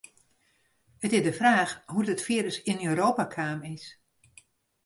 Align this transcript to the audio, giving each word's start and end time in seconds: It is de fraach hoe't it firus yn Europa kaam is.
It 1.05 1.11
is 1.17 1.23
de 1.27 1.33
fraach 1.39 1.73
hoe't 1.91 2.13
it 2.13 2.25
firus 2.27 2.57
yn 2.71 2.83
Europa 2.89 3.25
kaam 3.35 3.59
is. 3.75 3.83